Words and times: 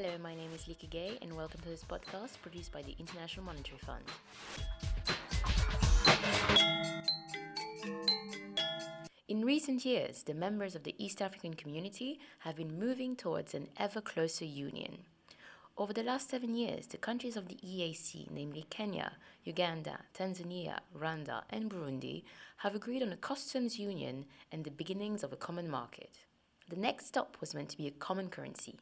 Hello, 0.00 0.16
my 0.22 0.32
name 0.32 0.50
is 0.54 0.68
Lika 0.68 0.86
Gay, 0.86 1.18
and 1.22 1.36
welcome 1.36 1.60
to 1.60 1.68
this 1.68 1.82
podcast 1.82 2.40
produced 2.40 2.70
by 2.70 2.82
the 2.82 2.94
International 3.00 3.44
Monetary 3.44 3.78
Fund. 3.78 4.04
In 9.26 9.44
recent 9.44 9.84
years, 9.84 10.22
the 10.22 10.34
members 10.34 10.76
of 10.76 10.84
the 10.84 10.94
East 11.04 11.20
African 11.20 11.54
community 11.54 12.20
have 12.38 12.54
been 12.54 12.78
moving 12.78 13.16
towards 13.16 13.54
an 13.54 13.66
ever 13.76 14.00
closer 14.00 14.44
union. 14.44 14.98
Over 15.76 15.92
the 15.92 16.04
last 16.04 16.30
seven 16.30 16.54
years, 16.54 16.86
the 16.86 16.96
countries 16.96 17.36
of 17.36 17.48
the 17.48 17.56
EAC, 17.56 18.30
namely 18.30 18.66
Kenya, 18.70 19.14
Uganda, 19.42 19.98
Tanzania, 20.16 20.78
Rwanda, 20.96 21.42
and 21.50 21.68
Burundi, 21.68 22.22
have 22.58 22.76
agreed 22.76 23.02
on 23.02 23.10
a 23.10 23.16
customs 23.16 23.80
union 23.80 24.26
and 24.52 24.62
the 24.62 24.70
beginnings 24.70 25.24
of 25.24 25.32
a 25.32 25.36
common 25.36 25.68
market. 25.68 26.20
The 26.68 26.76
next 26.76 27.08
stop 27.08 27.36
was 27.40 27.52
meant 27.52 27.70
to 27.70 27.76
be 27.76 27.88
a 27.88 27.90
common 27.90 28.28
currency. 28.28 28.78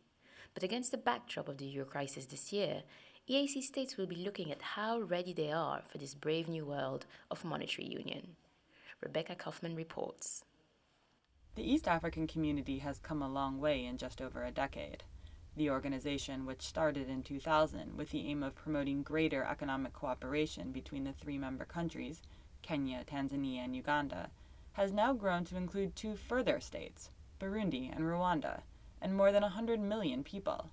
But 0.55 0.63
against 0.63 0.91
the 0.91 0.97
backdrop 0.99 1.49
of 1.49 1.59
the 1.59 1.67
euro 1.67 1.87
crisis 1.87 2.27
this 2.27 2.53
year, 2.53 2.83
EAC 3.29 3.63
states 3.63 3.97
will 3.97 4.07
be 4.07 4.17
looking 4.17 4.53
at 4.53 4.63
how 4.63 5.01
ready 5.01 5.33
they 5.33 5.51
are 5.51 5.83
for 5.83 5.99
this 5.99 6.15
brave 6.15 6.49
new 6.49 6.65
world 6.65 7.07
of 7.31 7.45
monetary 7.45 7.89
union. 7.89 8.37
Rebecca 9.03 9.35
Kaufman 9.35 9.75
reports. 9.75 10.45
The 11.57 11.69
East 11.69 11.89
African 11.89 12.27
community 12.27 12.79
has 12.79 12.99
come 12.99 13.23
a 13.23 13.29
long 13.29 13.59
way 13.59 13.85
in 13.85 13.99
just 13.99 14.21
over 14.21 14.45
a 14.45 14.51
decade. 14.51 15.03
The 15.57 15.71
organization, 15.71 16.45
which 16.45 16.63
started 16.63 17.09
in 17.09 17.23
2000 17.23 17.97
with 17.97 18.11
the 18.11 18.29
aim 18.29 18.43
of 18.43 18.55
promoting 18.55 19.03
greater 19.03 19.43
economic 19.43 19.93
cooperation 19.95 20.71
between 20.71 21.05
the 21.05 21.13
three 21.13 21.39
member 21.39 21.65
countries, 21.65 22.23
Kenya, 22.63 23.05
Tanzania, 23.05 23.65
and 23.65 23.75
Uganda, 23.75 24.31
has 24.75 24.93
now 24.93 25.15
grown 25.15 25.45
to 25.47 25.57
include 25.57 25.97
two 25.97 26.15
further 26.15 26.61
states, 26.61 27.11
Burundi 27.41 27.91
and 27.91 28.05
Rwanda, 28.05 28.61
and 29.01 29.15
more 29.15 29.33
than 29.33 29.43
100 29.43 29.81
million 29.81 30.25
people. 30.25 30.71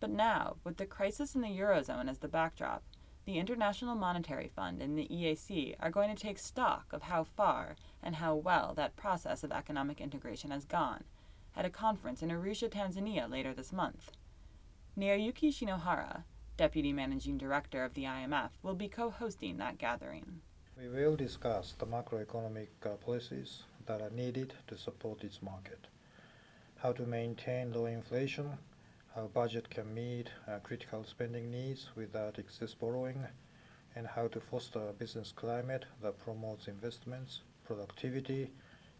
But 0.00 0.10
now, 0.10 0.56
with 0.64 0.76
the 0.76 0.86
crisis 0.86 1.34
in 1.34 1.40
the 1.40 1.48
Eurozone 1.48 2.08
as 2.08 2.18
the 2.18 2.28
backdrop, 2.28 2.82
the 3.24 3.38
International 3.38 3.94
Monetary 3.94 4.48
Fund 4.48 4.82
and 4.82 4.98
the 4.98 5.08
EAC 5.08 5.76
are 5.80 5.90
going 5.90 6.14
to 6.14 6.22
take 6.22 6.38
stock 6.38 6.92
of 6.92 7.02
how 7.02 7.24
far 7.24 7.76
and 8.02 8.16
how 8.16 8.34
well 8.34 8.74
that 8.74 8.96
process 8.96 9.42
of 9.42 9.50
economic 9.50 10.00
integration 10.00 10.50
has 10.50 10.64
gone 10.64 11.04
at 11.56 11.64
a 11.64 11.70
conference 11.70 12.22
in 12.22 12.30
Arusha, 12.30 12.68
Tanzania 12.68 13.30
later 13.30 13.54
this 13.54 13.72
month. 13.72 14.10
Naoyuki 14.98 15.50
Shinohara, 15.50 16.24
Deputy 16.56 16.92
Managing 16.92 17.38
Director 17.38 17.84
of 17.84 17.94
the 17.94 18.04
IMF, 18.04 18.50
will 18.62 18.74
be 18.74 18.88
co 18.88 19.10
hosting 19.10 19.56
that 19.56 19.78
gathering. 19.78 20.40
We 20.76 20.88
will 20.88 21.16
discuss 21.16 21.74
the 21.78 21.86
macroeconomic 21.86 22.68
uh, 22.84 22.90
policies 23.04 23.62
that 23.86 24.00
are 24.00 24.10
needed 24.10 24.54
to 24.66 24.76
support 24.76 25.22
its 25.24 25.40
market, 25.42 25.86
how 26.84 26.92
to 26.92 27.06
maintain 27.06 27.72
low 27.72 27.86
inflation 27.86 28.58
how 29.14 29.26
budget 29.28 29.70
can 29.70 29.94
meet 29.94 30.28
uh, 30.46 30.58
critical 30.62 31.02
spending 31.04 31.50
needs 31.50 31.88
without 31.94 32.38
excess 32.38 32.74
borrowing, 32.74 33.24
and 33.94 34.06
how 34.08 34.26
to 34.26 34.40
foster 34.40 34.88
a 34.88 34.92
business 34.92 35.32
climate 35.34 35.84
that 36.02 36.18
promotes 36.18 36.66
investments, 36.66 37.42
productivity, 37.64 38.50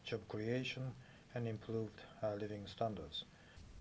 job 0.05 0.21
creation, 0.29 0.93
and 1.35 1.49
improved 1.49 2.01
uh, 2.23 2.33
living 2.41 2.65
standards. 2.65 3.25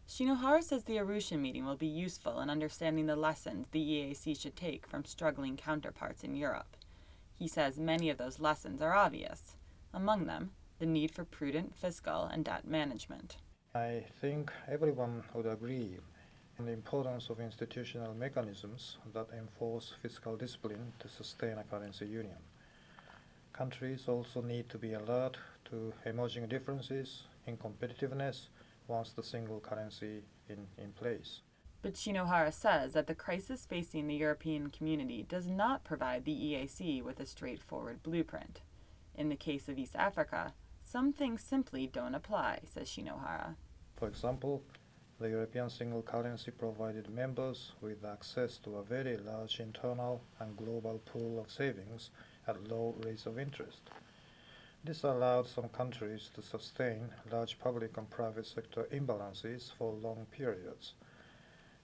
Shinohara 0.09 0.63
says 0.63 0.83
the 0.83 0.97
Arusha 0.97 1.39
meeting 1.39 1.65
will 1.65 1.77
be 1.77 1.88
useful 1.88 2.39
in 2.41 2.49
understanding 2.49 3.05
the 3.05 3.15
lessons 3.15 3.67
the 3.71 3.79
EAC 3.79 4.38
should 4.41 4.55
take 4.55 4.88
from 4.88 5.05
struggling 5.05 5.55
counterparts 5.55 6.23
in 6.23 6.35
Europe. 6.35 6.75
He 7.31 7.47
says 7.47 7.77
many 7.79 8.09
of 8.09 8.17
those 8.17 8.39
lessons 8.39 8.81
are 8.81 8.95
obvious, 8.95 9.55
among 9.93 10.25
them, 10.25 10.51
the 10.79 10.88
need 10.88 11.11
for 11.11 11.23
prudent 11.23 11.75
fiscal 11.75 12.23
and 12.23 12.43
debt 12.43 12.67
management. 12.67 13.38
I 13.75 14.03
think 14.21 14.52
everyone 14.71 15.23
would 15.34 15.47
agree 15.47 15.97
on 16.59 16.67
the 16.67 16.72
importance 16.73 17.31
of 17.31 17.39
institutional 17.39 18.13
mechanisms 18.13 18.97
that 19.16 19.25
enforce 19.35 19.95
fiscal 20.00 20.35
discipline 20.38 20.94
to 21.00 21.09
sustain 21.09 21.57
a 21.57 21.63
currency 21.63 22.06
union. 22.06 22.38
Countries 23.51 24.07
also 24.07 24.44
need 24.44 24.69
to 24.69 24.78
be 24.78 24.94
alert 24.94 25.38
to 25.72 25.91
emerging 26.06 26.50
differences 26.50 27.23
in 27.47 27.57
competitiveness 27.57 28.50
once 28.88 29.11
the 29.13 29.23
single 29.23 29.59
currency 29.59 30.22
in, 30.50 30.67
in 30.78 30.91
place. 30.91 31.40
But 31.81 31.95
Shinohara 31.95 32.53
says 32.53 32.94
that 32.94 33.07
the 33.07 33.16
crisis 33.16 33.66
facing 33.66 34.05
the 34.05 34.13
European 34.13 34.69
community 34.69 35.25
does 35.28 35.47
not 35.47 35.84
provide 35.84 36.25
the 36.25 36.31
EAC 36.31 37.01
with 37.01 37.19
a 37.19 37.25
straightforward 37.25 38.03
blueprint. 38.03 38.61
In 39.16 39.29
the 39.29 39.35
case 39.35 39.67
of 39.67 39.79
East 39.79 39.95
Africa, 39.95 40.53
some 40.84 41.11
things 41.11 41.41
simply 41.41 41.88
don't 41.88 42.13
apply, 42.13 42.59
says 42.66 42.88
Shinohara. 42.88 43.55
For 44.03 44.09
example, 44.09 44.62
the 45.18 45.30
European 45.30 45.69
single 45.69 46.02
currency 46.02 46.52
provided 46.52 47.09
members 47.09 47.72
with 47.80 48.03
access 48.03 48.58
to 48.58 48.75
a 48.75 48.84
very 48.84 49.16
large 49.16 49.62
internal 49.62 50.22
and 50.41 50.58
global 50.58 51.00
pool 51.06 51.40
of 51.40 51.50
savings 51.50 52.09
at 52.46 52.68
low 52.68 52.96
rates 53.06 53.28
of 53.28 53.40
interest. 53.40 53.80
This 54.84 55.03
allowed 55.03 55.47
some 55.47 55.69
countries 55.69 56.30
to 56.36 56.41
sustain 56.41 57.12
large 57.31 57.58
public 57.59 57.96
and 57.96 58.09
private 58.09 58.46
sector 58.46 58.90
imbalances 58.91 59.72
for 59.78 59.94
long 59.94 60.28
periods. 60.31 60.96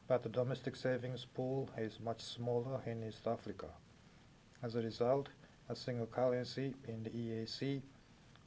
But 0.10 0.22
the 0.22 0.28
domestic 0.28 0.76
savings 0.76 1.24
pool 1.24 1.70
is 1.78 2.02
much 2.02 2.20
smaller 2.20 2.82
in 2.86 3.02
East 3.08 3.28
Africa. 3.28 3.70
As 4.62 4.76
a 4.76 4.82
result, 4.82 5.30
a 5.70 5.76
single 5.76 6.08
currency 6.08 6.74
in 6.86 7.02
the 7.02 7.12
EAC 7.12 7.82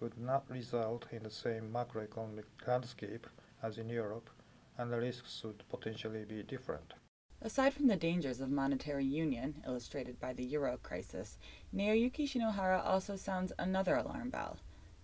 would 0.01 0.19
not 0.19 0.45
result 0.51 1.07
in 1.11 1.23
the 1.23 1.31
same 1.31 1.73
macroeconomic 1.73 2.45
landscape 2.67 3.27
as 3.63 3.79
in 3.79 3.89
Europe 3.89 4.31
and 4.79 4.93
the 4.93 4.99
risks 4.99 5.43
would 5.45 5.63
potentially 5.69 6.25
be 6.25 6.43
different. 6.43 6.95
Aside 7.41 7.75
from 7.75 7.89
the 7.89 7.97
dangers 7.97 8.41
of 8.41 8.51
monetary 8.51 9.05
union, 9.05 9.63
illustrated 9.67 10.21
by 10.21 10.33
the 10.33 10.45
euro 10.45 10.79
crisis, 10.83 11.39
Naoyuki 11.75 12.27
Shinohara 12.29 12.85
also 12.85 13.17
sounds 13.17 13.53
another 13.59 13.97
alarm 13.97 14.31
bell. 14.31 14.59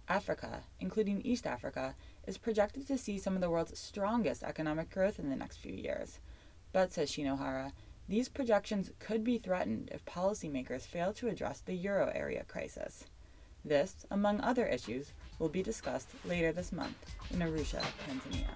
Africa, 0.08 0.62
including 0.80 1.20
East 1.20 1.46
Africa, 1.46 1.94
is 2.26 2.38
projected 2.38 2.86
to 2.86 2.96
see 2.96 3.19
some 3.19 3.34
of 3.34 3.41
the 3.41 3.50
world's 3.50 3.78
strongest 3.78 4.42
economic 4.42 4.88
growth 4.90 5.19
in 5.19 5.28
the 5.28 5.36
next 5.36 5.56
few 5.56 5.75
years. 5.75 6.20
But, 6.72 6.92
says 6.92 7.10
Shinohara, 7.10 7.72
these 8.08 8.28
projections 8.28 8.90
could 9.00 9.22
be 9.22 9.38
threatened 9.38 9.90
if 9.92 10.04
policymakers 10.04 10.82
fail 10.82 11.12
to 11.14 11.28
address 11.28 11.60
the 11.60 11.75
euro 11.75 12.10
area 12.14 12.44
crisis. 12.44 13.04
This, 13.64 14.06
among 14.10 14.41
other 14.41 14.66
issues, 14.66 15.12
will 15.38 15.48
be 15.48 15.62
discussed 15.62 16.08
later 16.24 16.52
this 16.52 16.72
month 16.72 16.96
in 17.30 17.41
Arusha, 17.41 17.82
Tanzania. 18.06 18.48